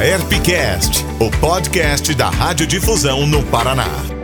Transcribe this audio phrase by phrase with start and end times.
[0.00, 4.17] Herpcast, o podcast da Radiodifusão no Paraná.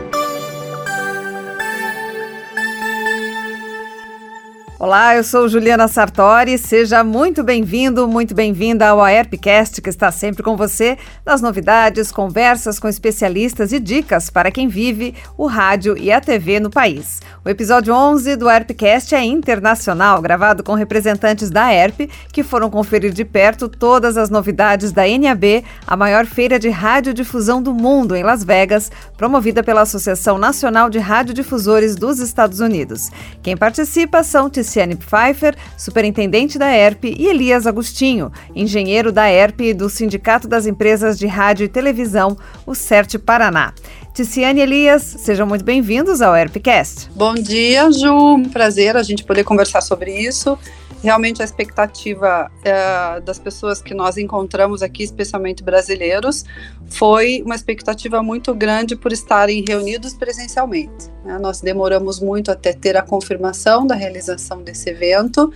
[4.84, 6.58] Olá, eu sou Juliana Sartori.
[6.58, 12.78] Seja muito bem-vindo, muito bem-vinda ao AERPcast, que está sempre com você nas novidades, conversas
[12.78, 17.22] com especialistas e dicas para quem vive o rádio e a TV no país.
[17.42, 23.14] O episódio 11 do AERPcast é internacional, gravado com representantes da AERP, que foram conferir
[23.14, 28.22] de perto todas as novidades da NAB, a maior feira de radiodifusão do mundo em
[28.22, 33.08] Las Vegas, promovida pela Associação Nacional de Radiodifusores dos Estados Unidos.
[33.42, 39.74] Quem participa são Ticiane Pfeiffer, superintendente da ERP, e Elias Agostinho, engenheiro da ERP e
[39.74, 43.72] do Sindicato das Empresas de Rádio e Televisão, o CERT Paraná.
[44.12, 47.08] Ticiane Elias, sejam muito bem-vindos ao ERPcast.
[47.14, 48.34] Bom dia, Ju.
[48.34, 50.58] Um prazer a gente poder conversar sobre isso
[51.04, 56.44] realmente a expectativa é, das pessoas que nós encontramos aqui, especialmente brasileiros,
[56.86, 61.10] foi uma expectativa muito grande por estarem reunidos presencialmente.
[61.22, 61.38] Né?
[61.38, 65.52] Nós demoramos muito até ter a confirmação da realização desse evento.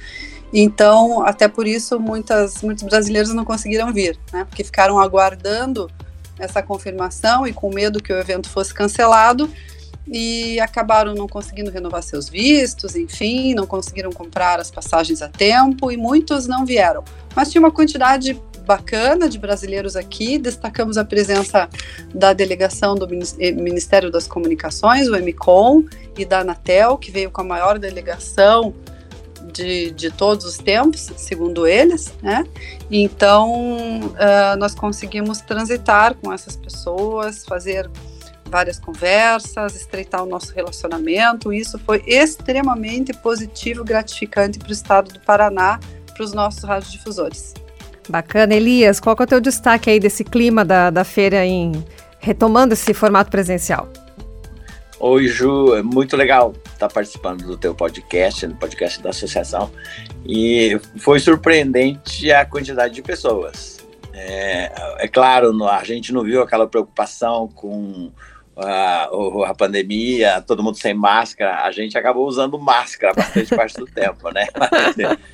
[0.52, 4.44] Então, até por isso, muitas, muitos brasileiros não conseguiram vir, né?
[4.44, 5.90] porque ficaram aguardando
[6.38, 9.50] essa confirmação e com medo que o evento fosse cancelado
[10.10, 15.90] e acabaram não conseguindo renovar seus vistos, enfim, não conseguiram comprar as passagens a tempo
[15.92, 17.04] e muitos não vieram.
[17.34, 21.68] Mas tinha uma quantidade bacana de brasileiros aqui, destacamos a presença
[22.14, 25.84] da delegação do eh, Ministério das Comunicações, o MCOM,
[26.18, 28.74] e da Anatel, que veio com a maior delegação
[29.52, 32.44] de, de todos os tempos, segundo eles, né?
[32.90, 33.50] Então,
[34.00, 37.88] uh, nós conseguimos transitar com essas pessoas, fazer
[38.48, 41.52] várias conversas, estreitar o nosso relacionamento.
[41.52, 45.78] Isso foi extremamente positivo, gratificante para o estado do Paraná,
[46.14, 47.54] para os nossos radiodifusores.
[48.08, 48.98] Bacana, Elias.
[48.98, 51.72] Qual é o teu destaque aí desse clima da, da feira em
[52.18, 53.88] retomando esse formato presencial?
[55.00, 59.70] Oi, Ju, é muito legal estar participando do teu podcast, no podcast da associação.
[60.26, 63.78] E foi surpreendente a quantidade de pessoas.
[64.12, 68.10] É, é claro, a gente não viu aquela preocupação com
[68.58, 69.08] a,
[69.46, 74.30] a pandemia, todo mundo sem máscara, a gente acabou usando máscara bastante parte do tempo,
[74.30, 74.46] né?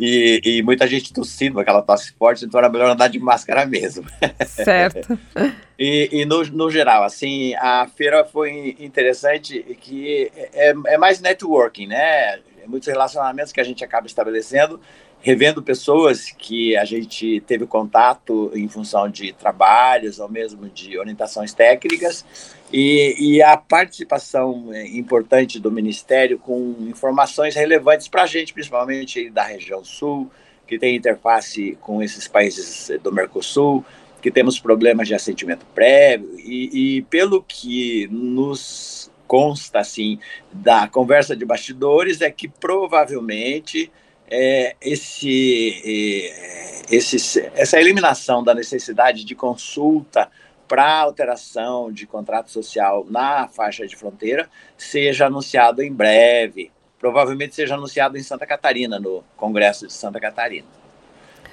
[0.00, 3.66] E, e, e, muita gente tossindo, aquela tosse forte, então era melhor andar de máscara
[3.66, 4.06] mesmo.
[4.46, 5.18] Certo.
[5.76, 11.88] e, e no, no geral, assim, a feira foi interessante que é, é mais networking,
[11.88, 12.38] né?
[12.66, 14.80] Muitos relacionamentos que a gente acaba estabelecendo
[15.20, 21.52] revendo pessoas que a gente teve contato em função de trabalhos ou mesmo de orientações
[21.52, 22.24] técnicas.
[22.72, 29.30] E, e a participação é, importante do Ministério com informações relevantes para a gente, principalmente
[29.30, 30.30] da região sul,
[30.66, 33.84] que tem interface com esses países do Mercosul,
[34.20, 36.38] que temos problemas de assentimento prévio.
[36.38, 40.18] E, e pelo que nos consta assim
[40.52, 43.90] da conversa de bastidores é que provavelmente
[44.30, 50.30] é, esse, é, esse, essa eliminação da necessidade de consulta
[50.66, 56.70] para alteração de contrato social na faixa de fronteira seja anunciado em breve.
[56.98, 60.66] Provavelmente seja anunciado em Santa Catarina, no Congresso de Santa Catarina.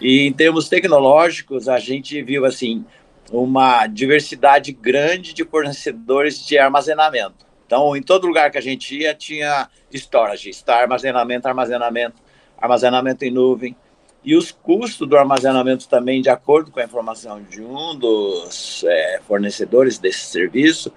[0.01, 2.83] E em termos tecnológicos, a gente viu assim
[3.31, 7.45] uma diversidade grande de fornecedores de armazenamento.
[7.65, 12.24] Então, em todo lugar que a gente ia, tinha storage, está armazenamento, armazenamento
[12.57, 13.75] armazenamento em nuvem.
[14.23, 19.19] E os custos do armazenamento também, de acordo com a informação de um dos é,
[19.27, 20.91] fornecedores desse serviço,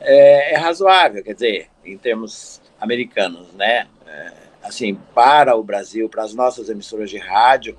[0.00, 3.86] é, é, razoável, quer dizer, em termos americanos, né?
[4.06, 4.32] É,
[4.62, 7.76] assim, para o Brasil, para as nossas emissoras de rádio,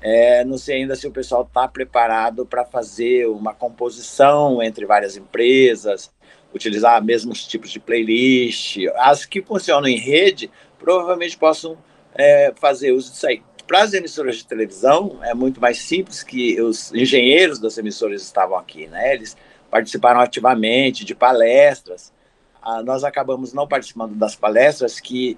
[0.00, 5.16] é, não sei ainda se o pessoal está preparado para fazer uma composição entre várias
[5.16, 6.12] empresas,
[6.54, 8.78] utilizar mesmos tipos de playlist.
[8.96, 10.48] As que funcionam em rede
[10.78, 11.76] provavelmente possam
[12.18, 13.42] é, fazer uso disso aí.
[13.66, 18.56] Para as emissoras de televisão, é muito mais simples que os engenheiros das emissoras estavam
[18.56, 19.14] aqui, né?
[19.14, 19.36] Eles
[19.70, 22.12] participaram ativamente de palestras.
[22.62, 25.36] Ah, nós acabamos não participando das palestras, que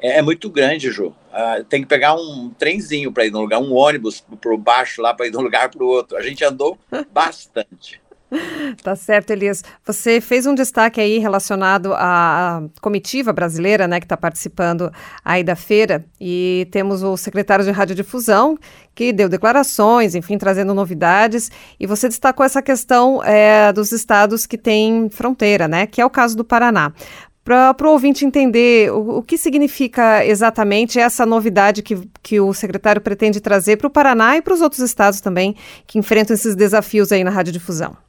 [0.00, 1.14] é, é muito grande, Ju.
[1.32, 5.14] Ah, tem que pegar um trenzinho para ir no lugar, um ônibus por baixo lá
[5.14, 6.16] para ir de um lugar para o outro.
[6.16, 6.76] A gente andou
[7.12, 8.00] bastante.
[8.82, 9.64] Tá certo, Elias.
[9.84, 14.92] Você fez um destaque aí relacionado à comitiva brasileira, né, que está participando
[15.24, 18.58] aí da feira, e temos o secretário de radiodifusão,
[18.94, 24.58] que deu declarações, enfim, trazendo novidades, e você destacou essa questão é, dos estados que
[24.58, 26.92] têm fronteira, né, que é o caso do Paraná.
[27.44, 33.00] para o ouvinte entender o, o, que significa exatamente essa novidade que, que o secretário
[33.00, 37.10] pretende trazer para o Paraná e para os outros estados também que enfrentam esses desafios
[37.10, 38.07] aí na radiodifusão.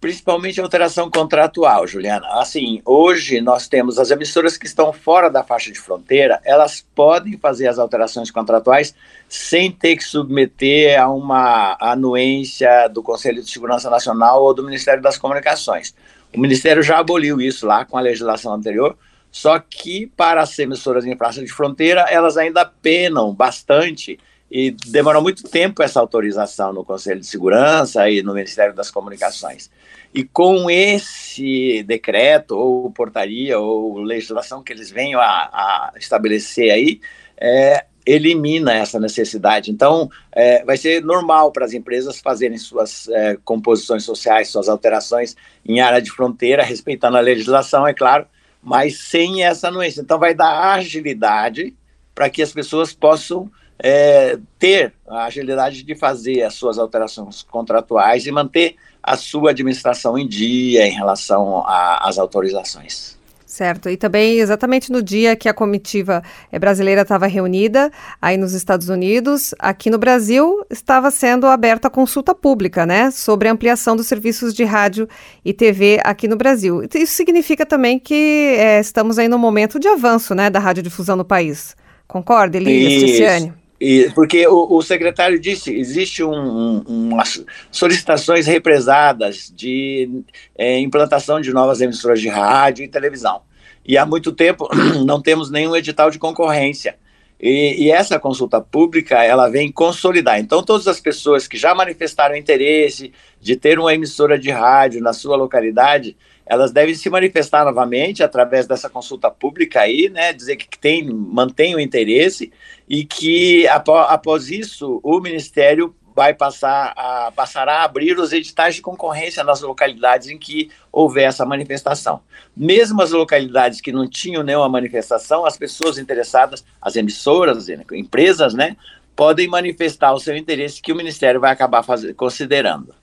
[0.00, 2.26] Principalmente alteração contratual, Juliana.
[2.34, 7.36] Assim, hoje nós temos as emissoras que estão fora da faixa de fronteira, elas podem
[7.36, 8.94] fazer as alterações contratuais
[9.28, 15.02] sem ter que submeter a uma anuência do Conselho de Segurança Nacional ou do Ministério
[15.02, 15.92] das Comunicações.
[16.32, 18.96] O Ministério já aboliu isso lá com a legislação anterior,
[19.32, 24.18] só que para as emissoras em faixa de fronteira, elas ainda penam bastante
[24.50, 29.70] e demorou muito tempo essa autorização no Conselho de Segurança e no Ministério das Comunicações.
[30.14, 37.00] E com esse decreto, ou portaria, ou legislação que eles venham a, a estabelecer aí,
[37.36, 39.70] é, elimina essa necessidade.
[39.70, 45.36] Então, é, vai ser normal para as empresas fazerem suas é, composições sociais, suas alterações
[45.64, 48.26] em área de fronteira, respeitando a legislação, é claro,
[48.62, 50.00] mas sem essa anuência.
[50.00, 51.76] Então, vai dar agilidade
[52.14, 58.26] para que as pessoas possam é, ter a agilidade de fazer as suas alterações contratuais
[58.26, 63.18] e manter a sua administração em dia em relação às autorizações.
[63.46, 66.22] Certo, e também exatamente no dia que a comitiva
[66.52, 67.90] eh, brasileira estava reunida,
[68.20, 73.48] aí nos Estados Unidos, aqui no Brasil estava sendo aberta a consulta pública, né, sobre
[73.48, 75.08] a ampliação dos serviços de rádio
[75.42, 76.82] e TV aqui no Brasil.
[76.94, 81.24] Isso significa também que é, estamos aí no momento de avanço, né, da radiodifusão no
[81.24, 81.74] país.
[82.06, 83.54] Concorda, Elias, Ticiane?
[83.80, 90.24] E, porque o, o, secretário disse existe um, um, umas solicitações represadas de
[90.56, 93.42] é, implantação de novas emissoras de rádio e televisão.
[93.86, 94.68] E há muito tempo
[95.06, 96.96] não temos nenhum edital de concorrência.
[97.40, 100.40] E, e, essa consulta pública ela vem consolidar.
[100.40, 105.12] Então, todas as pessoas que já manifestaram interesse de ter uma emissora de rádio na
[105.12, 106.16] sua localidade,
[106.48, 110.32] elas devem se manifestar novamente através dessa consulta pública aí, né?
[110.32, 112.50] Dizer que tem, mantém o interesse
[112.88, 118.82] e que após, isso o Ministério vai passar a, passará a abrir os editais de
[118.82, 122.22] concorrência nas localidades em que houver essa manifestação.
[122.56, 128.54] Mesmo as localidades que não tinham nenhuma manifestação, as pessoas interessadas, as emissoras, as empresas,
[128.54, 128.74] né,
[129.14, 131.84] podem manifestar o seu interesse que o Ministério vai acabar
[132.16, 132.94] considerando.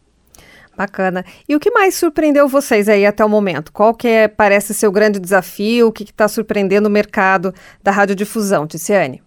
[0.78, 1.26] Bacana.
[1.48, 3.72] E o que mais surpreendeu vocês aí até o momento?
[3.72, 5.88] Qual que é, parece ser o grande desafio?
[5.88, 9.22] O que está surpreendendo o mercado da radiodifusão, Ticiane?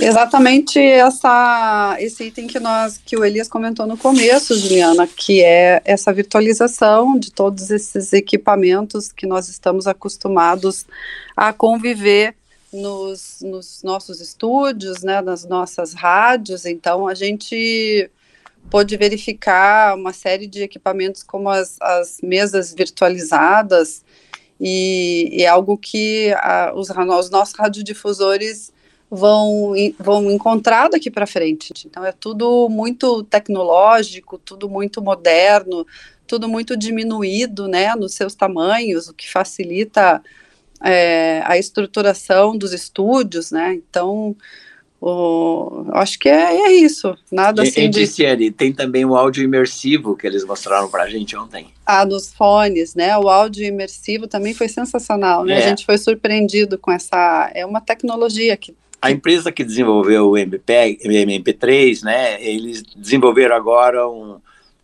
[0.00, 5.82] Exatamente essa, esse item que nós que o Elias comentou no começo, Juliana, que é
[5.84, 10.86] essa virtualização de todos esses equipamentos que nós estamos acostumados
[11.36, 12.34] a conviver
[12.72, 16.64] nos, nos nossos estúdios, né, nas nossas rádios.
[16.64, 18.10] Então a gente
[18.70, 24.04] pôde verificar uma série de equipamentos como as, as mesas virtualizadas
[24.60, 28.72] e, é algo que a, os, os nossos radiodifusores
[29.10, 31.72] vão, vão encontrar daqui para frente.
[31.84, 35.86] Então é tudo muito tecnológico, tudo muito moderno,
[36.26, 40.22] tudo muito diminuído, né, nos seus tamanhos, o que facilita
[40.82, 43.74] é, a estruturação dos estúdios, né.
[43.74, 44.36] Então
[45.00, 47.84] o, acho que é, é isso, nada assim.
[47.84, 48.50] E, de...
[48.50, 51.68] tem também o áudio imersivo que eles mostraram para a gente ontem.
[51.86, 53.16] Ah, nos fones, né?
[53.16, 55.54] O áudio imersivo também foi sensacional, né?
[55.54, 55.64] É.
[55.64, 57.50] A gente foi surpreendido com essa.
[57.54, 64.06] É uma tecnologia que a empresa que desenvolveu o MP, MP3, né, eles desenvolveram agora
[64.06, 64.38] um,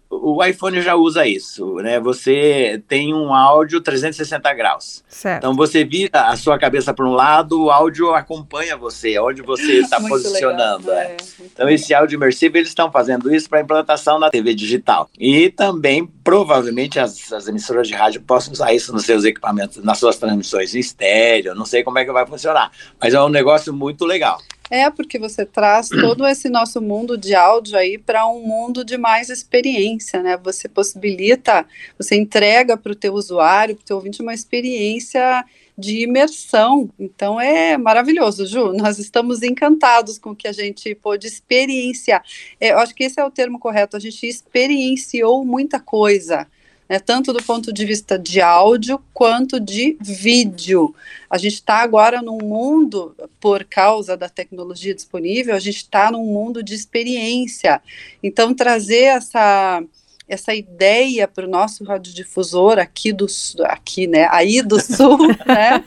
[0.09, 1.99] o iPhone já usa isso, né?
[2.01, 5.05] Você tem um áudio 360 graus.
[5.09, 5.39] Certo.
[5.39, 9.81] Então você vira a sua cabeça para um lado, o áudio acompanha você, onde você
[9.81, 10.89] está posicionando.
[10.89, 11.07] Legal, é.
[11.13, 11.17] É.
[11.41, 15.09] Então esse áudio imersivo eles estão fazendo isso para implantação na TV digital.
[15.19, 19.99] E também provavelmente as, as, emissoras de rádio possam usar isso nos seus equipamentos, nas
[19.99, 21.55] suas transmissões em estéreo.
[21.55, 22.71] Não sei como é que vai funcionar,
[23.01, 24.41] mas é um negócio muito legal.
[24.71, 28.97] É, porque você traz todo esse nosso mundo de áudio aí para um mundo de
[28.97, 30.37] mais experiência, né?
[30.43, 31.67] Você possibilita,
[31.99, 35.45] você entrega para o teu usuário, para o teu ouvinte, uma experiência
[35.79, 36.91] de imersão.
[36.99, 38.73] Então é maravilhoso, Ju.
[38.73, 42.23] Nós estamos encantados com o que a gente pôde experienciar.
[42.61, 43.97] É, eu acho que esse é o termo correto.
[43.97, 46.47] A gente experienciou muita coisa
[46.89, 50.95] né, tanto do ponto de vista de áudio quanto de vídeo.
[51.29, 56.25] A gente está agora num mundo, por causa da tecnologia disponível, a gente está num
[56.25, 57.81] mundo de experiência.
[58.23, 59.83] Então, trazer essa
[60.29, 63.27] essa ideia para o nosso radiodifusor aqui do
[63.65, 65.85] aqui, né, aí do sul, né,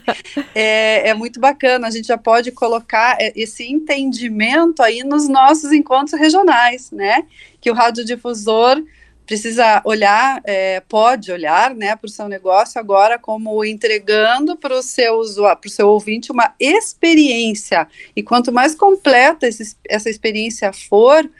[0.54, 1.86] é, é, muito bacana.
[1.86, 7.24] A gente já pode colocar é, esse entendimento aí nos nossos encontros regionais, né,
[7.60, 8.82] que o radiodifusor
[9.30, 14.82] precisa olhar, é, pode olhar, né, para o seu negócio agora como entregando para o
[14.82, 15.20] seu
[15.56, 17.86] para o seu ouvinte uma experiência.
[18.16, 21.30] E quanto mais completa esse, essa experiência for,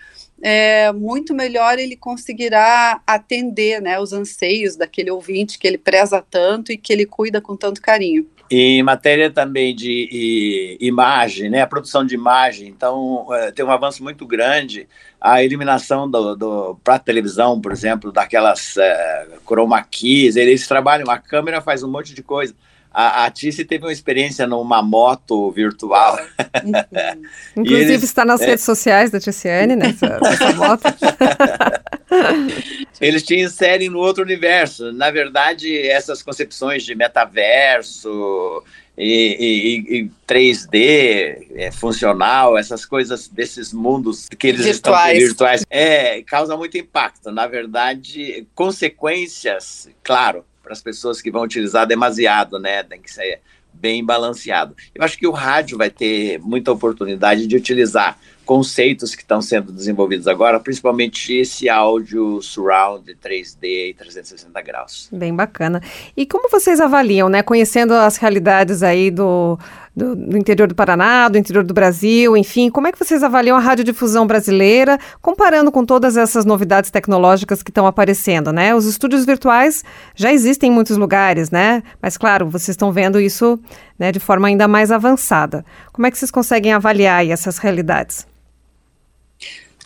[0.41, 6.71] é, muito melhor ele conseguirá atender né, os anseios daquele ouvinte que ele preza tanto
[6.71, 8.25] e que ele cuida com tanto carinho.
[8.51, 14.03] Em matéria também de imagem, né, a produção de imagem, então é, tem um avanço
[14.03, 14.89] muito grande
[15.21, 21.19] a eliminação do, do para televisão, por exemplo, daquelas é, chroma keys, eles trabalham, a
[21.19, 22.55] câmera faz um monte de coisa.
[22.93, 26.19] A, a Tice teve uma experiência numa moto virtual.
[27.57, 29.95] Inclusive eles, está nas é, redes sociais da Ticiane, né,
[30.57, 30.83] moto.
[33.01, 34.93] eles te inserem no outro universo.
[34.93, 38.65] Na verdade, essas concepções de metaverso
[38.99, 39.37] e,
[39.89, 45.13] e, e 3D é, funcional, essas coisas desses mundos que eles virtuais.
[45.17, 47.31] estão virtuais, é, causa muito impacto.
[47.31, 52.83] Na verdade, consequências, claro, para as pessoas que vão utilizar demasiado, né?
[52.83, 53.41] Tem que ser
[53.73, 54.75] bem balanceado.
[54.95, 59.71] Eu acho que o rádio vai ter muita oportunidade de utilizar conceitos que estão sendo
[59.71, 65.09] desenvolvidos agora, principalmente esse áudio surround 3D e 360 graus.
[65.13, 65.81] Bem bacana.
[66.17, 69.57] E como vocês avaliam, né, conhecendo as realidades aí do,
[69.95, 73.57] do, do, interior do Paraná, do interior do Brasil, enfim, como é que vocês avaliam
[73.57, 78.75] a radiodifusão brasileira, comparando com todas essas novidades tecnológicas que estão aparecendo, né?
[78.75, 81.83] Os estúdios virtuais já existem em muitos lugares, né?
[82.01, 83.59] Mas claro, vocês estão vendo isso
[83.99, 85.65] né, de forma ainda mais avançada.
[85.93, 88.27] Como é que vocês conseguem avaliar essas realidades?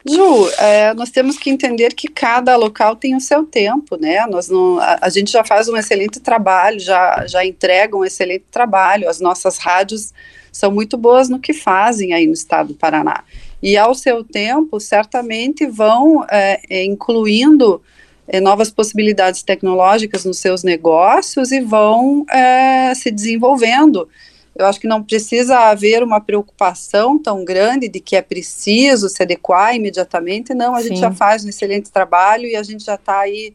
[0.06, 4.26] Ju, é, nós temos que entender que cada local tem o seu tempo, né?
[4.26, 8.44] Nós não, a, a, gente já faz um excelente trabalho, já, já entrega um excelente
[8.50, 9.08] trabalho.
[9.08, 10.12] As nossas rádios
[10.52, 13.24] são muito boas no que fazem aí no estado do Paraná.
[13.62, 17.80] E ao seu tempo, certamente vão é, é incluindo
[18.28, 24.06] é, novas possibilidades tecnológicas nos seus negócios e vão é, se desenvolvendo
[24.56, 29.22] eu acho que não precisa haver uma preocupação tão grande de que é preciso se
[29.22, 30.88] adequar imediatamente, não, a Sim.
[30.88, 33.54] gente já faz um excelente trabalho e a gente já está aí.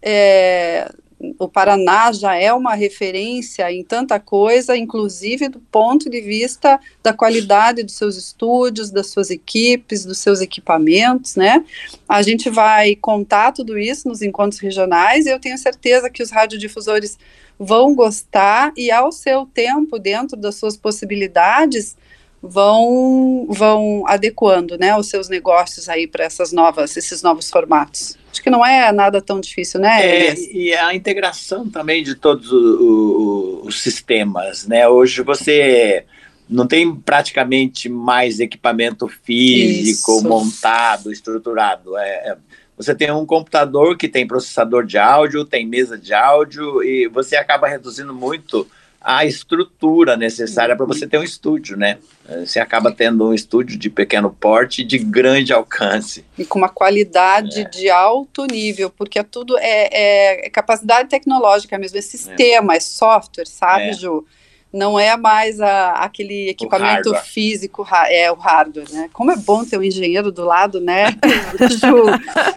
[0.00, 0.90] É,
[1.38, 7.12] o Paraná já é uma referência em tanta coisa, inclusive do ponto de vista da
[7.12, 11.64] qualidade dos seus estúdios, das suas equipes, dos seus equipamentos, né?
[12.08, 16.30] A gente vai contar tudo isso nos encontros regionais e eu tenho certeza que os
[16.30, 17.18] radiodifusores
[17.58, 21.96] vão gostar e ao seu tempo, dentro das suas possibilidades,
[22.40, 28.16] vão vão adequando, né, os seus negócios aí para essas novas esses novos formatos.
[28.30, 30.28] Acho que não é nada tão difícil, né?
[30.28, 34.86] É, e a integração também de todos os, os sistemas, né?
[34.86, 36.04] Hoje você
[36.48, 40.28] não tem praticamente mais equipamento físico Isso.
[40.28, 41.96] montado, estruturado.
[41.98, 42.36] É, é
[42.78, 47.34] você tem um computador que tem processador de áudio, tem mesa de áudio, e você
[47.34, 48.66] acaba reduzindo muito
[49.00, 51.98] a estrutura necessária para você ter um estúdio, né?
[52.44, 56.24] Você acaba tendo um estúdio de pequeno porte e de grande alcance.
[56.36, 57.64] E com uma qualidade é.
[57.64, 62.80] de alto nível, porque é tudo é, é capacidade tecnológica mesmo, é sistema, é, é
[62.80, 63.92] software, sabe, é.
[63.92, 64.24] Ju?
[64.72, 69.08] Não é mais a, aquele equipamento físico, é o hardware, né?
[69.12, 71.16] Como é bom ter um engenheiro do lado, né?
[71.80, 72.04] Ju,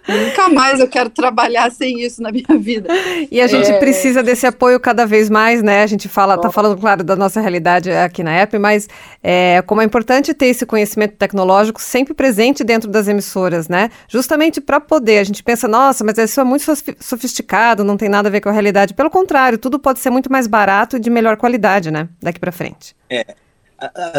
[0.08, 2.90] nunca mais eu quero trabalhar sem isso na minha vida.
[3.32, 3.80] E a gente é...
[3.80, 5.84] precisa desse apoio cada vez mais, né?
[5.84, 8.90] A gente fala, tá falando, claro, da nossa realidade aqui na app, mas
[9.24, 13.90] é, como é importante ter esse conhecimento tecnológico sempre presente dentro das emissoras, né?
[14.10, 16.66] Justamente para poder, a gente pensa, nossa, mas isso é muito
[17.00, 18.94] sofisticado, não tem nada a ver com a realidade.
[18.94, 22.01] Pelo contrário, tudo pode ser muito mais barato e de melhor qualidade, né?
[22.22, 22.96] Daqui para frente.
[23.10, 23.26] É,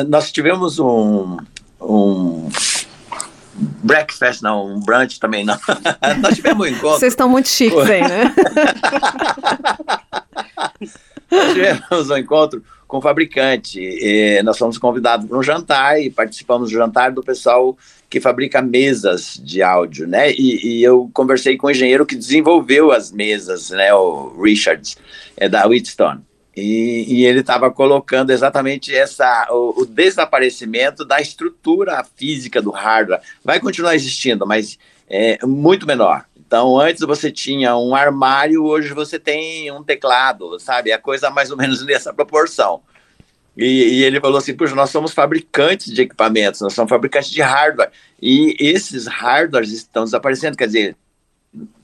[0.08, 1.36] nós tivemos um,
[1.80, 2.48] um
[3.82, 5.58] breakfast, não, um brunch também não.
[6.20, 6.98] nós tivemos um encontro.
[6.98, 8.34] Vocês estão muito chiques aí, né?
[11.30, 12.62] nós tivemos um encontro
[12.92, 13.80] com o fabricante.
[13.80, 17.74] E nós fomos convidados para um jantar e participamos do jantar do pessoal
[18.10, 20.30] que fabrica mesas de áudio, né?
[20.32, 23.94] E, e eu conversei com o engenheiro que desenvolveu as mesas, né?
[23.94, 24.98] O Richards,
[25.38, 26.20] é da Wheatstone.
[26.54, 33.22] E, e, ele estava colocando exatamente essa, o, o, desaparecimento da estrutura física do hardware.
[33.42, 34.78] Vai continuar existindo, mas
[35.08, 36.26] é muito menor.
[36.36, 40.92] Então, antes você tinha um armário, hoje você tem um teclado, sabe?
[40.92, 42.82] A coisa mais ou menos nessa proporção.
[43.56, 47.40] E, e, ele falou assim: Puxa, nós somos fabricantes de equipamentos, nós somos fabricantes de
[47.40, 47.90] hardware.
[48.20, 50.56] E esses hardwares estão desaparecendo.
[50.56, 50.96] Quer dizer,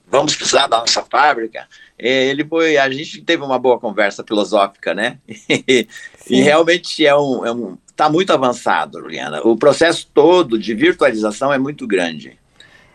[0.07, 1.67] vamos precisar da nossa fábrica.
[1.99, 5.19] É, ele foi, a gente teve uma boa conversa filosófica, né?
[6.31, 9.41] e realmente é um, é um, tá muito avançado, Juliana.
[9.43, 12.39] O processo todo de virtualização é muito grande.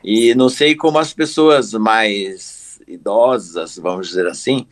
[0.04, 4.66] E não sei como as pessoas mais idosas, vamos dizer assim,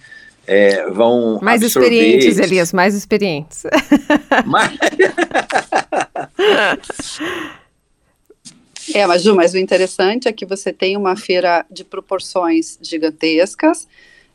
[0.45, 3.63] é, vão mais experientes, Elias, mais experientes.
[4.45, 4.77] Mais...
[8.93, 13.88] é, mas Ju, mas o interessante é que você tem uma feira de proporções gigantescas,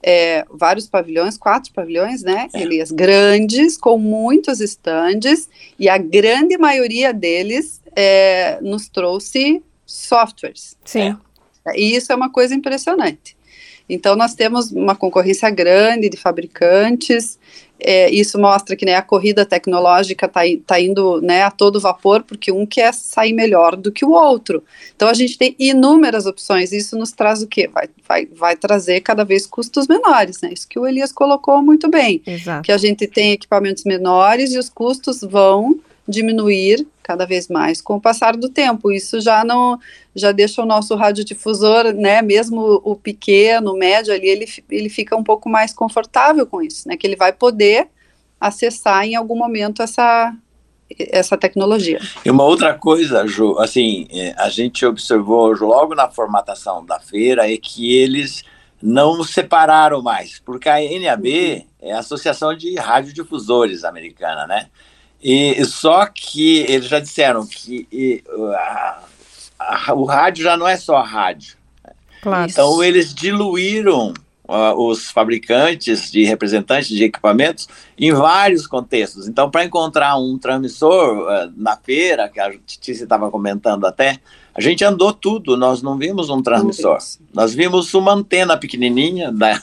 [0.03, 2.63] é, vários pavilhões, quatro pavilhões, né, é.
[2.63, 5.49] Elias, grandes, com muitos estandes,
[5.79, 10.77] e a grande maioria deles é, nos trouxe softwares.
[10.85, 11.17] Sim.
[11.67, 11.79] É.
[11.79, 13.37] E isso é uma coisa impressionante.
[13.89, 17.39] Então, nós temos uma concorrência grande de fabricantes,
[17.79, 22.23] é, isso mostra que né, a corrida tecnológica está tá indo né, a todo vapor,
[22.23, 24.63] porque um quer sair melhor do que o outro.
[24.95, 27.69] Então, a gente tem inúmeras opções, isso nos traz o quê?
[27.69, 30.51] Vai, vai, vai trazer cada vez custos menores, né?
[30.53, 32.23] Isso que o Elias colocou muito bem.
[32.27, 32.63] Exato.
[32.63, 35.79] Que a gente tem equipamentos menores e os custos vão
[36.09, 38.91] diminuir cada vez mais com o passar do tempo.
[38.91, 39.79] Isso já não
[40.13, 45.15] já deixa o nosso radiodifusor, né, mesmo o pequeno, o médio ali, ele, ele fica
[45.15, 47.89] um pouco mais confortável com isso, né, que ele vai poder
[48.41, 50.35] acessar em algum momento essa
[51.11, 52.01] essa tecnologia.
[52.25, 57.53] E uma outra coisa, Ju, assim, é, a gente observou logo na formatação da feira
[57.53, 58.45] é que eles
[58.81, 61.65] não separaram mais, porque a NAB uhum.
[61.83, 64.69] é a Associação de Radiodifusores Americana, né?
[65.29, 68.23] E só que eles já disseram que e,
[68.55, 69.03] a,
[69.59, 71.57] a, o rádio já não é só rádio.
[72.23, 72.49] Claro.
[72.49, 74.15] Então eles diluíram
[74.45, 77.69] uh, os fabricantes de representantes de equipamentos
[77.99, 79.27] em vários contextos.
[79.27, 84.21] Então, para encontrar um transmissor uh, na feira, que a Tícia estava comentando até,
[84.55, 86.99] a gente andou tudo, nós não vimos um transmissor.
[87.35, 89.61] Nós vimos uma antena pequenininha da...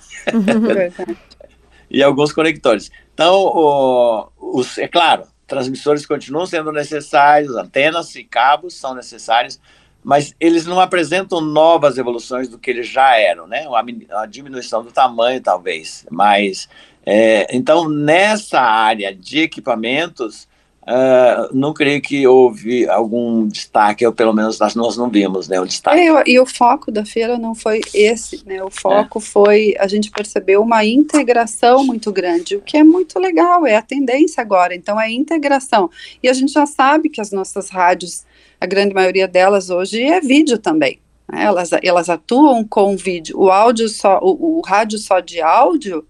[1.90, 2.92] e alguns conectores.
[3.14, 4.28] Então, o,
[4.60, 9.60] os, é claro, transmissores continuam sendo necessários, antenas e cabos são necessários,
[10.04, 13.68] mas eles não apresentam novas evoluções do que eles já eram, né?
[13.68, 16.06] Uma, uma diminuição do tamanho, talvez.
[16.12, 16.68] Mas,
[17.06, 20.48] é, então, nessa área de equipamentos,
[20.84, 25.60] Uh, não creio que houve algum destaque, ou pelo menos nós, nós não vimos né,
[25.60, 25.98] o destaque.
[25.98, 28.62] É, e o foco da feira não foi esse, né?
[28.62, 29.22] O foco é.
[29.22, 33.82] foi, a gente percebeu uma integração muito grande, o que é muito legal, é a
[33.82, 35.90] tendência agora, então é integração.
[36.22, 38.26] E a gente já sabe que as nossas rádios,
[38.60, 41.00] a grande maioria delas hoje é vídeo também.
[41.32, 41.46] Né?
[41.46, 43.40] Elas, elas atuam com vídeo.
[43.40, 46.06] O áudio só, o, o rádio só de áudio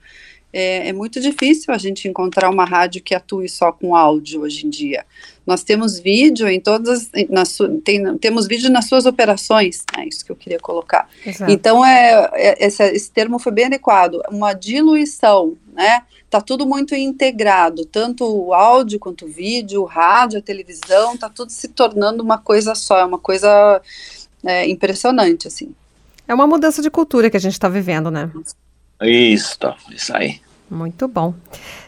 [0.54, 4.68] é, é, muito difícil a gente encontrar uma rádio que atue só com áudio hoje
[4.68, 5.04] em dia.
[5.48, 10.32] Nós temos vídeo em todas, nas, tem, temos vídeo nas suas operações, é isso que
[10.32, 11.10] eu queria colocar.
[11.26, 11.52] Exato.
[11.52, 16.04] Então, é, é, esse, esse termo foi bem adequado, uma diluição, né?
[16.30, 21.30] Tá tudo muito integrado, tanto o áudio quanto o vídeo, o rádio, a televisão, tá
[21.30, 23.82] tudo se tornando uma coisa só, é uma coisa
[24.44, 25.74] é, impressionante, assim.
[26.28, 28.32] É uma mudança de cultura que a gente está vivendo, né?
[29.02, 29.58] Isso,
[29.92, 30.42] isso aí.
[30.74, 31.36] Muito bom.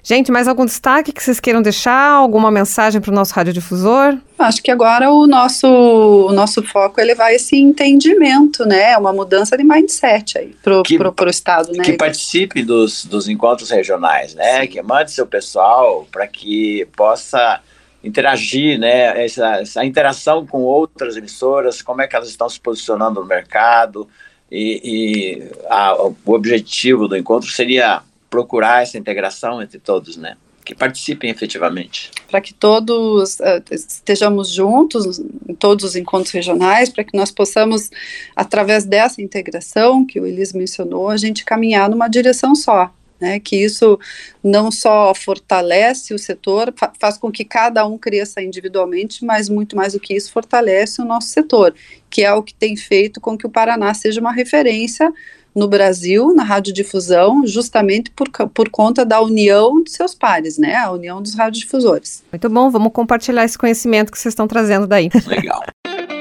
[0.04, 2.12] Gente, mais algum destaque que vocês queiram deixar?
[2.12, 4.18] Alguma mensagem para o nosso radiodifusor?
[4.38, 8.96] Acho que agora o nosso, o nosso foco é levar esse entendimento, né?
[8.98, 11.84] Uma mudança de mindset aí para o Estado, né?
[11.84, 14.62] Que participe dos, dos encontros regionais, né?
[14.62, 14.68] Sim.
[14.68, 17.60] Que mande seu pessoal para que possa
[18.04, 19.26] interagir, né?
[19.26, 24.08] Essa, essa interação com outras emissoras, como é que elas estão se posicionando no mercado,
[24.52, 30.38] e, e a, o objetivo do encontro seria procurar essa integração entre todos, né?
[30.64, 32.10] Que participem efetivamente.
[32.30, 37.92] Para que todos uh, estejamos juntos em todos os encontros regionais, para que nós possamos,
[38.36, 43.56] através dessa integração que o Elis mencionou, a gente caminhar numa direção só, né, que
[43.56, 44.00] isso
[44.44, 49.76] não só fortalece o setor, fa faz com que cada um cresça individualmente, mas muito
[49.76, 51.74] mais do que isso, fortalece o nosso setor,
[52.10, 55.14] que é o que tem feito com que o Paraná seja uma referência
[55.56, 60.92] no Brasil, na radiodifusão, justamente por, por conta da união de seus pares, né, a
[60.92, 62.24] união dos radiodifusores.
[62.32, 65.10] Muito bom, vamos compartilhar esse conhecimento que vocês estão trazendo daí.
[65.26, 65.64] Legal.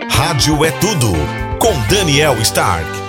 [0.09, 1.09] Rádio é tudo,
[1.59, 3.04] com Daniel Stark.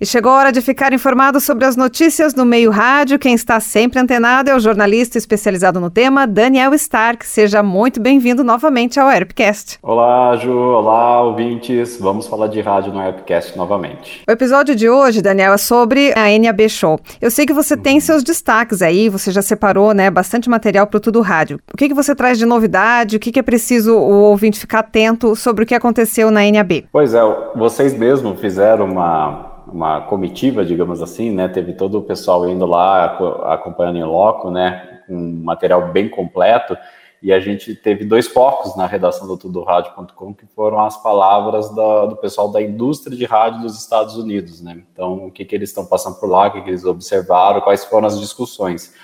[0.00, 3.18] E chegou a hora de ficar informado sobre as notícias no meio rádio.
[3.18, 7.26] Quem está sempre antenado é o jornalista especializado no tema, Daniel Stark.
[7.26, 9.76] Seja muito bem-vindo novamente ao Airpcast.
[9.82, 10.56] Olá, Ju.
[10.56, 11.98] Olá, ouvintes.
[11.98, 14.22] Vamos falar de rádio no Airpcast novamente.
[14.28, 17.00] O episódio de hoje, Daniel, é sobre a NAB Show.
[17.20, 18.00] Eu sei que você tem uhum.
[18.00, 21.58] seus destaques aí, você já separou né, bastante material para o Tudo Rádio.
[21.74, 23.16] O que, que você traz de novidade?
[23.16, 26.86] O que, que é preciso o ouvinte ficar atento sobre o que aconteceu na NAB?
[26.92, 27.20] Pois é,
[27.56, 31.48] vocês mesmos fizeram uma uma comitiva, digamos assim, né?
[31.48, 33.16] Teve todo o pessoal indo lá
[33.52, 35.02] acompanhando em loco, né?
[35.08, 36.76] Um material bem completo.
[37.20, 42.16] E a gente teve dois focos na redação do tudorádio.com, que foram as palavras do
[42.16, 44.82] pessoal da indústria de rádio dos Estados Unidos, né?
[44.92, 47.84] Então, o que, que eles estão passando por lá, o que, que eles observaram, quais
[47.84, 48.94] foram as discussões.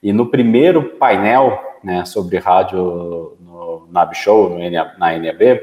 [0.00, 5.60] E no primeiro painel, né, sobre rádio no NAB Show, no, na NAB,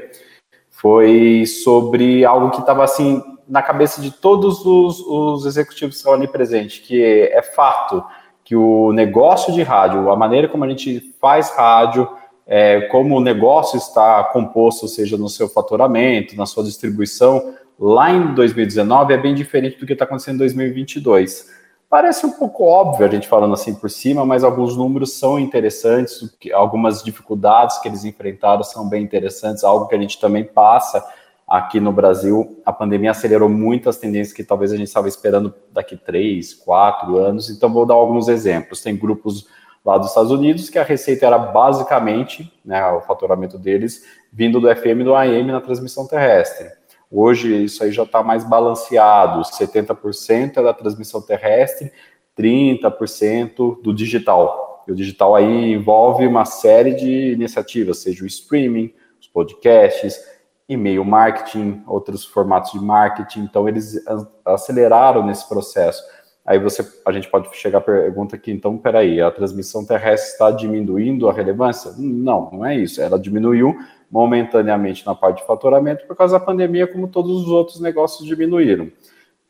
[0.68, 6.18] foi sobre algo que estava assim na cabeça de todos os, os executivos que estavam
[6.18, 8.04] ali presentes, que é fato
[8.44, 12.08] que o negócio de rádio, a maneira como a gente faz rádio,
[12.46, 18.34] é, como o negócio está composto, seja no seu faturamento, na sua distribuição, lá em
[18.34, 21.50] 2019 é bem diferente do que está acontecendo em 2022.
[21.88, 26.20] Parece um pouco óbvio a gente falando assim por cima, mas alguns números são interessantes,
[26.52, 31.04] algumas dificuldades que eles enfrentaram são bem interessantes, algo que a gente também passa
[31.52, 35.98] aqui no Brasil, a pandemia acelerou muitas tendências que talvez a gente estava esperando daqui
[35.98, 37.50] três, quatro anos.
[37.50, 38.80] Então, vou dar alguns exemplos.
[38.80, 39.46] Tem grupos
[39.84, 44.74] lá dos Estados Unidos que a receita era basicamente, né, o faturamento deles, vindo do
[44.74, 46.70] FM e do AM na transmissão terrestre.
[47.10, 51.92] Hoje, isso aí já está mais balanceado: 70% é da transmissão terrestre,
[52.34, 54.82] 30% do digital.
[54.88, 60.31] E o digital aí envolve uma série de iniciativas, seja o streaming, os podcasts
[60.72, 63.40] e-mail marketing, outros formatos de marketing.
[63.40, 64.02] Então, eles
[64.44, 66.02] aceleraram nesse processo.
[66.44, 70.50] Aí você, a gente pode chegar à pergunta aqui, então, peraí, a transmissão terrestre está
[70.50, 71.92] diminuindo a relevância?
[71.96, 73.00] Não, não é isso.
[73.00, 73.76] Ela diminuiu
[74.10, 78.90] momentaneamente na parte de faturamento por causa da pandemia, como todos os outros negócios diminuíram.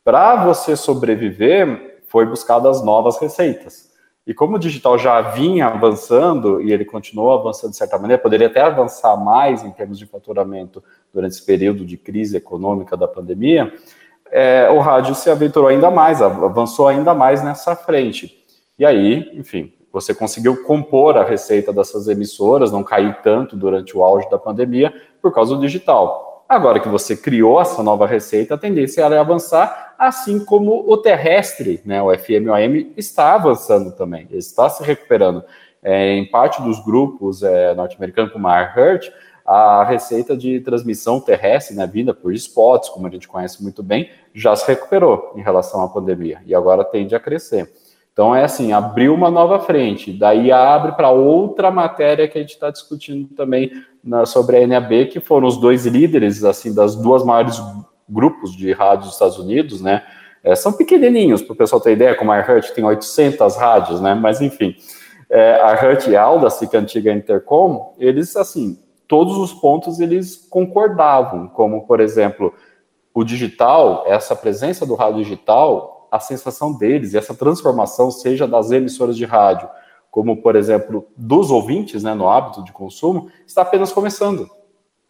[0.05, 3.92] Para você sobreviver, foi buscadas novas receitas.
[4.27, 8.47] E como o digital já vinha avançando e ele continuou avançando de certa maneira, poderia
[8.47, 10.83] até avançar mais em termos de faturamento
[11.13, 13.73] durante esse período de crise econômica da pandemia,
[14.31, 18.43] é, o rádio se aventurou ainda mais, avançou ainda mais nessa frente.
[18.79, 24.03] E aí, enfim, você conseguiu compor a receita dessas emissoras, não cair tanto durante o
[24.03, 26.47] auge da pandemia por causa do digital.
[26.49, 31.81] Agora que você criou essa nova receita, a tendência é avançar, assim como o terrestre,
[31.85, 35.45] né, o FMOM, está avançando também, está se recuperando.
[35.83, 39.11] É, em parte dos grupos é, norte-americanos, como a AirHurt,
[39.45, 44.11] a receita de transmissão terrestre, né, vinda por spots, como a gente conhece muito bem,
[44.35, 47.73] já se recuperou em relação à pandemia e agora tende a crescer.
[48.13, 52.55] Então é assim, abriu uma nova frente, daí abre para outra matéria que a gente
[52.55, 53.71] está discutindo também
[54.05, 57.59] na, sobre a NAB, que foram os dois líderes assim das duas maiores
[58.13, 60.03] grupos de rádios dos Estados Unidos, né?
[60.45, 64.15] É, são pequenininhos, para o pessoal ter ideia, como a Hurt tem 800 rádios, né?
[64.15, 64.75] Mas enfim,
[65.31, 66.27] é, a Hurt e a
[66.69, 72.53] que é a antiga Intercom, eles assim, todos os pontos eles concordavam, como por exemplo,
[73.15, 79.17] o digital, essa presença do rádio digital a sensação deles essa transformação, seja das emissoras
[79.17, 79.67] de rádio,
[80.11, 84.47] como, por exemplo, dos ouvintes, né, no hábito de consumo, está apenas começando.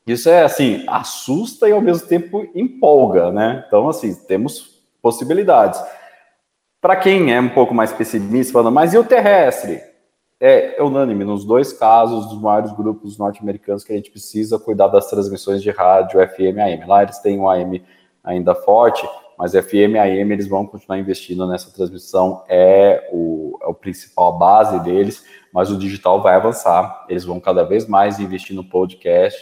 [0.06, 3.64] Isso é, assim, assusta e, ao mesmo tempo, empolga, né?
[3.66, 5.80] Então, assim, temos possibilidades.
[6.80, 9.80] Para quem é um pouco mais pessimista, falando, mas e o terrestre?
[10.40, 15.08] É, unânime nos dois casos dos maiores grupos norte-americanos que a gente precisa cuidar das
[15.08, 16.84] transmissões de rádio FM AM.
[16.84, 17.80] Lá eles têm o AM
[18.24, 23.74] ainda forte, mas FM AM eles vão continuar investindo nessa transmissão, é o, é o
[23.74, 28.64] principal base deles, mas o digital vai avançar, eles vão cada vez mais investir no
[28.64, 29.40] podcast,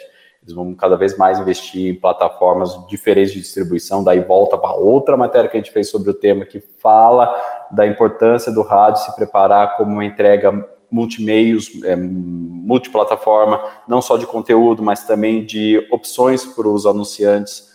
[0.50, 5.16] eles vão cada vez mais investir em plataformas diferentes de distribuição, daí volta para outra
[5.16, 7.34] matéria que a gente fez sobre o tema, que fala
[7.70, 14.26] da importância do rádio se preparar como uma entrega multimeios, é, multiplataforma, não só de
[14.26, 17.70] conteúdo, mas também de opções para os anunciantes,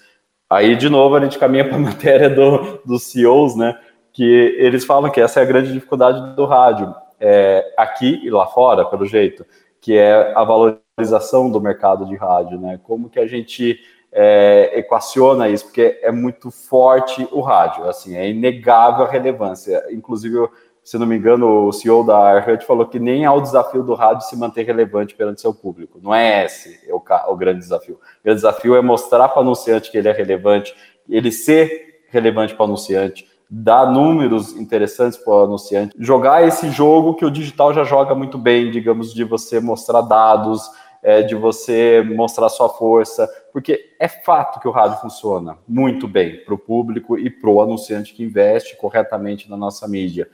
[0.49, 3.77] Aí, de novo, a gente caminha para a matéria do, dos CEOs, né?
[4.13, 4.23] Que
[4.57, 8.85] eles falam que essa é a grande dificuldade do rádio, é, aqui e lá fora,
[8.85, 9.45] pelo jeito,
[9.85, 12.79] que é a valorização do mercado de rádio, né?
[12.81, 13.79] Como que a gente
[14.11, 19.85] é, equaciona isso, porque é muito forte o rádio, assim, é inegável a relevância.
[19.91, 20.49] Inclusive,
[20.83, 23.93] se não me engano, o CEO da AirHut falou que nem há o desafio do
[23.93, 25.99] rádio se manter relevante perante seu público.
[26.01, 26.99] Não é esse o,
[27.31, 27.93] o grande desafio.
[27.93, 30.75] O grande desafio é mostrar para o anunciante que ele é relevante,
[31.07, 37.15] ele ser relevante para o anunciante, dar números interessantes para o anunciante, jogar esse jogo
[37.15, 40.69] que o digital já joga muito bem, digamos, de você mostrar dados,
[41.03, 46.43] é, de você mostrar sua força, porque é fato que o rádio funciona muito bem
[46.43, 50.27] para o público e para o anunciante que investe corretamente na nossa mídia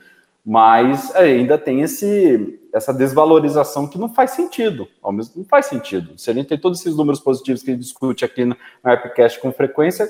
[0.44, 6.18] mas ainda tem esse, essa desvalorização que não faz sentido, ao mesmo não faz sentido.
[6.18, 9.38] Se a gente tem todos esses números positivos que a gente discute aqui no Appcast
[9.38, 10.08] com frequência,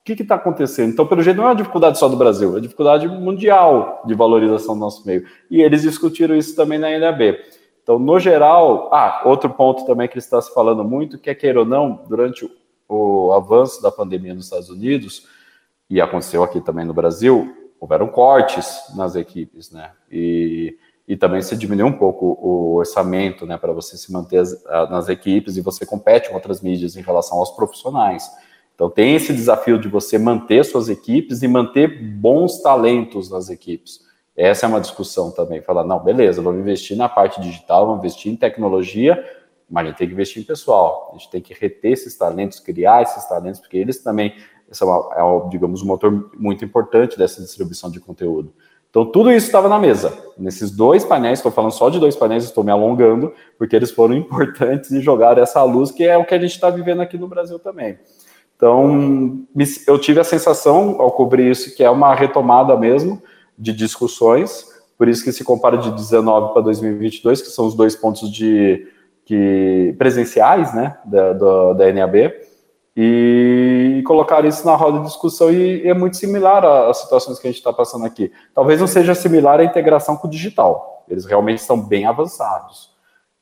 [0.00, 0.92] o que está acontecendo?
[0.92, 4.14] Então, pelo jeito, não é uma dificuldade só do Brasil, é uma dificuldade mundial de
[4.14, 5.26] valorização do nosso meio.
[5.50, 7.38] E eles discutiram isso também na NAB.
[7.82, 11.60] Então, no geral, ah, outro ponto também que está se falando muito, que é queira
[11.60, 12.50] ou não, durante
[12.88, 15.26] o avanço da pandemia nos Estados Unidos,
[15.88, 19.90] e aconteceu aqui também no Brasil, houveram cortes nas equipes, né?
[20.10, 24.62] E, e também se diminuiu um pouco o orçamento, né, para você se manter as,
[24.88, 28.30] nas equipes e você compete com outras mídias em relação aos profissionais.
[28.80, 34.00] Então tem esse desafio de você manter suas equipes e manter bons talentos nas equipes.
[34.34, 35.60] Essa é uma discussão também.
[35.60, 39.22] Falar, não, beleza, vamos investir na parte digital, vamos investir em tecnologia,
[39.68, 41.10] mas a gente tem que investir em pessoal.
[41.10, 44.34] A gente tem que reter esses talentos, criar esses talentos, porque eles também
[44.70, 48.50] são, é, digamos, um motor muito importante dessa distribuição de conteúdo.
[48.88, 50.10] Então, tudo isso estava na mesa.
[50.38, 54.14] Nesses dois painéis, estou falando só de dois painéis, estou me alongando, porque eles foram
[54.16, 57.28] importantes e jogaram essa luz, que é o que a gente está vivendo aqui no
[57.28, 57.98] Brasil também.
[58.60, 59.40] Então,
[59.86, 63.22] eu tive a sensação, ao cobrir isso, que é uma retomada mesmo
[63.58, 64.66] de discussões,
[64.98, 68.86] por isso que se compara de 19 para 2022, que são os dois pontos de
[69.24, 72.34] que, presenciais né, da, da, da NAB,
[72.94, 77.50] e colocar isso na roda de discussão e, é muito similar às situações que a
[77.50, 78.30] gente está passando aqui.
[78.54, 82.89] Talvez não seja similar à integração com o digital, eles realmente estão bem avançados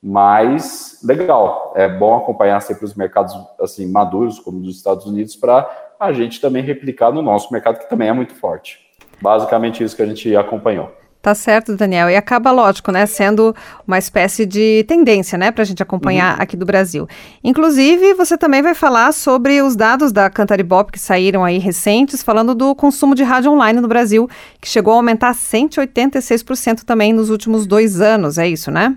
[0.02, 5.68] mas legal, é bom acompanhar sempre os mercados assim maduros, como os Estados Unidos, para
[5.98, 8.78] a gente também replicar no nosso mercado, que também é muito forte.
[9.20, 10.92] Basicamente isso que a gente acompanhou.
[11.20, 12.08] Tá certo, Daniel.
[12.08, 16.42] E acaba, lógico, né, sendo uma espécie de tendência, né, para a gente acompanhar uhum.
[16.42, 17.08] aqui do Brasil.
[17.42, 22.54] Inclusive, você também vai falar sobre os dados da Cantaribop que saíram aí recentes, falando
[22.54, 24.28] do consumo de rádio online no Brasil,
[24.61, 28.96] que chegou a aumentar 186% também nos últimos dois anos, é isso, né?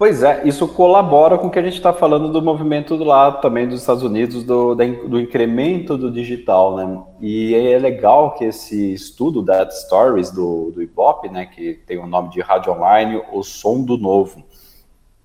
[0.00, 3.42] Pois é, isso colabora com o que a gente está falando do movimento do lado
[3.42, 7.02] também dos Estados Unidos, do, do incremento do digital, né?
[7.20, 12.06] E é legal que esse estudo da Stories do, do Ibope, né, que tem o
[12.06, 14.42] nome de Rádio Online, o som do novo,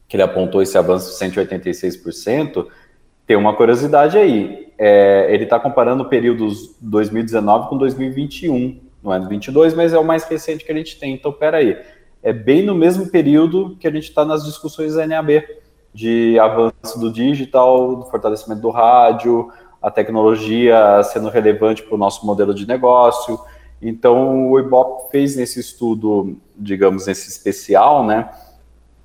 [0.10, 2.68] que ele apontou esse avanço de 186%,
[3.26, 4.74] tem uma curiosidade aí.
[4.78, 10.26] É, ele está comparando períodos 2019 com 2021, não é 22, mas é o mais
[10.26, 11.14] recente que a gente tem.
[11.14, 11.78] Então, peraí.
[11.78, 15.44] aí é bem no mesmo período que a gente está nas discussões NAB,
[15.94, 22.26] de avanço do digital, do fortalecimento do rádio, a tecnologia sendo relevante para o nosso
[22.26, 23.40] modelo de negócio.
[23.80, 28.28] Então, o Ibope fez nesse estudo, digamos, nesse especial, né,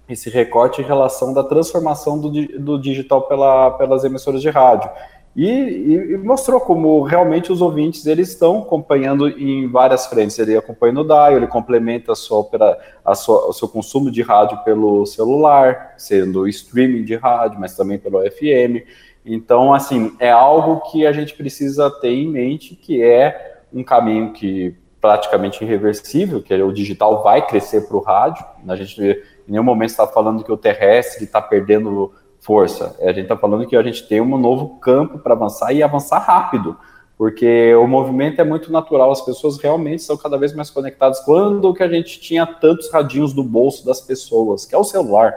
[0.09, 4.91] esse recorte em relação da transformação do, do digital pela, pelas emissoras de rádio.
[5.35, 10.39] E, e, mostrou como realmente os ouvintes eles estão acompanhando em várias frentes.
[10.39, 14.23] Ele acompanha no dial, ele complementa a sua, opera, a sua, o seu consumo de
[14.23, 18.85] rádio pelo celular, sendo streaming de rádio, mas também pelo FM.
[19.25, 24.33] Então, assim, é algo que a gente precisa ter em mente, que é um caminho
[24.33, 28.45] que praticamente irreversível, que é o digital vai crescer para o rádio.
[28.67, 29.01] A gente
[29.49, 32.97] em nenhum momento está falando que o terrestre está perdendo força.
[33.01, 36.19] A gente está falando que a gente tem um novo campo para avançar e avançar
[36.19, 36.77] rápido,
[37.17, 41.21] porque o movimento é muito natural, as pessoas realmente são cada vez mais conectadas.
[41.21, 45.35] Quando que a gente tinha tantos radinhos no bolso das pessoas, que é o celular,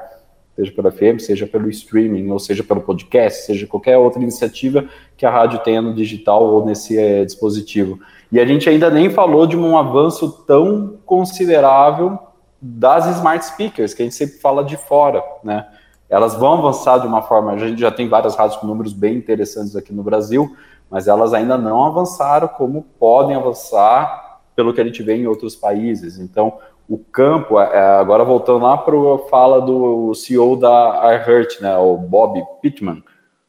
[0.55, 4.85] seja pelo FM, seja pelo streaming, ou seja pelo podcast, seja qualquer outra iniciativa
[5.17, 7.99] que a rádio tenha no digital ou nesse é, dispositivo.
[8.31, 12.17] E a gente ainda nem falou de um avanço tão considerável
[12.61, 15.67] das smart speakers, que a gente sempre fala de fora, né?
[16.13, 17.53] Elas vão avançar de uma forma.
[17.53, 20.55] A gente já tem várias rádios com números bem interessantes aqui no Brasil,
[20.87, 25.55] mas elas ainda não avançaram como podem avançar pelo que a gente vê em outros
[25.55, 26.19] países.
[26.19, 31.59] Então, o campo, é, é agora voltando lá para a fala do CEO da iHeart,
[31.61, 33.03] né, o Bob Pittman, não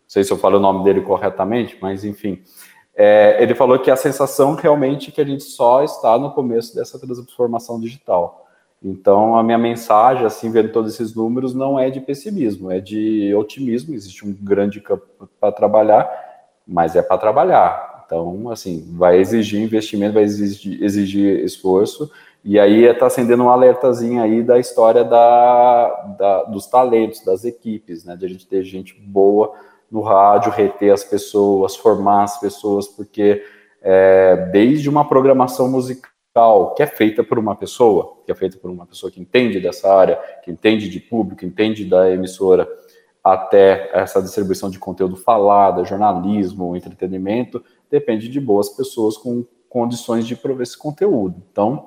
[0.09, 2.43] sei se eu falo o nome dele corretamente, mas enfim,
[2.97, 6.75] é, ele falou que a sensação realmente é que a gente só está no começo
[6.75, 8.44] dessa transformação digital.
[8.85, 13.35] Então, a minha mensagem, assim, vendo todos esses números, não é de pessimismo, é de
[13.35, 13.95] otimismo.
[13.95, 15.07] Existe um grande campo
[15.41, 16.07] para trabalhar,
[16.69, 18.05] mas é para trabalhar.
[18.05, 22.11] Então, assim, vai exigir investimento, vai exigir, exigir esforço.
[22.45, 28.05] E aí está acendendo um alertazinho aí da história da, da, dos talentos, das equipes,
[28.05, 28.15] né?
[28.15, 29.55] De a gente ter gente boa
[29.91, 33.43] no rádio, reter as pessoas, formar as pessoas, porque
[33.81, 36.14] é, desde uma programação musical
[36.75, 39.93] que é feita por uma pessoa, que é feita por uma pessoa que entende dessa
[39.95, 42.69] área, que entende de público, entende da emissora,
[43.23, 50.35] até essa distribuição de conteúdo falada, jornalismo, entretenimento, depende de boas pessoas com condições de
[50.35, 51.41] prover esse conteúdo.
[51.51, 51.87] Então,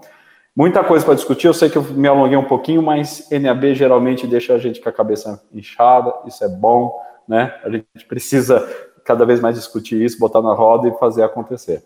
[0.55, 1.47] muita coisa para discutir.
[1.47, 4.87] Eu sei que eu me alonguei um pouquinho, mas NAB geralmente deixa a gente com
[4.87, 7.53] a cabeça inchada, isso é bom, né?
[7.63, 8.67] A gente precisa
[9.03, 11.83] cada vez mais discutir isso, botar na roda e fazer acontecer.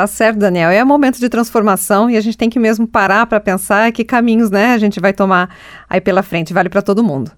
[0.00, 0.70] Tá certo, Daniel.
[0.70, 4.50] É momento de transformação e a gente tem que mesmo parar para pensar que caminhos,
[4.50, 5.54] né, a gente vai tomar
[5.90, 6.54] aí pela frente.
[6.54, 7.32] Vale para todo mundo.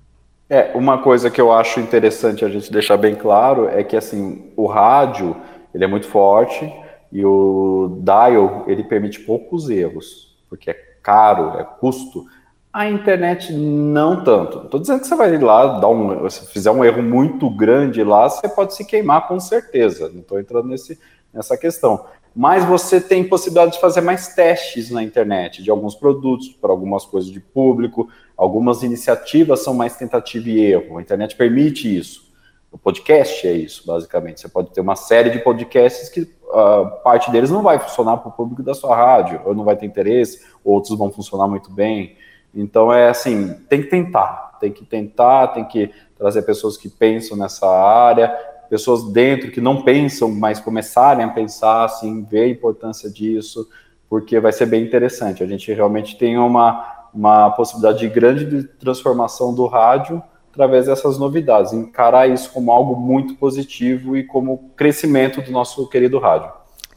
[0.48, 4.44] É, uma coisa que eu acho interessante a gente deixar bem claro é que assim,
[4.54, 5.34] o rádio,
[5.74, 6.72] ele é muito forte
[7.10, 12.26] e o dial, ele permite poucos erros, porque é caro, é custo.
[12.72, 14.66] A internet não tanto.
[14.66, 18.28] Estou dizendo que você vai lá dar um, se fizer um erro muito grande lá,
[18.28, 20.08] você pode se queimar com certeza.
[20.10, 20.96] Não estou entrando nesse,
[21.34, 26.48] nessa questão mas você tem possibilidade de fazer mais testes na internet de alguns produtos,
[26.48, 30.98] para algumas coisas de público, algumas iniciativas são mais tentativa e erro.
[30.98, 32.32] A internet permite isso.
[32.70, 34.40] O podcast é isso, basicamente.
[34.40, 38.30] Você pode ter uma série de podcasts que uh, parte deles não vai funcionar para
[38.30, 42.16] o público da sua rádio, ou não vai ter interesse, outros vão funcionar muito bem.
[42.54, 47.36] Então é assim, tem que tentar, tem que tentar, tem que trazer pessoas que pensam
[47.36, 48.34] nessa área,
[48.72, 53.68] pessoas dentro que não pensam, mas começarem a pensar, assim, ver a importância disso,
[54.08, 55.42] porque vai ser bem interessante.
[55.42, 61.74] A gente realmente tem uma, uma possibilidade grande de transformação do rádio através dessas novidades,
[61.74, 66.50] encarar isso como algo muito positivo e como crescimento do nosso querido rádio.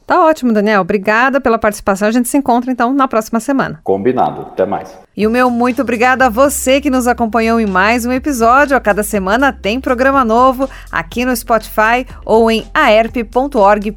[0.08, 0.80] Tá ótimo, Daniel.
[0.80, 2.08] Obrigada pela participação.
[2.08, 3.82] A gente se encontra então na próxima semana.
[3.84, 4.44] Combinado.
[4.44, 5.05] Até mais.
[5.18, 8.76] E o meu muito obrigada a você que nos acompanhou em mais um episódio.
[8.76, 13.96] A cada semana tem programa novo aqui no Spotify ou em aerp.org.br.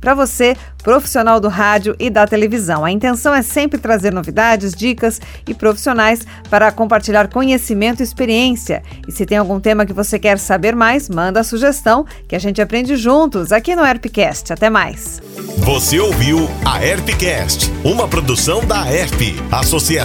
[0.00, 2.82] Para você, profissional do rádio e da televisão.
[2.82, 8.82] A intenção é sempre trazer novidades, dicas e profissionais para compartilhar conhecimento e experiência.
[9.06, 12.38] E se tem algum tema que você quer saber mais, manda a sugestão que a
[12.38, 14.52] gente aprende juntos aqui no Aerpcast.
[14.52, 15.20] Até mais.
[15.58, 19.20] Você ouviu a Herpcast, uma produção da Herp,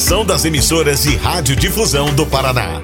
[0.01, 2.81] Associação das Emissoras de Radiodifusão do Paraná.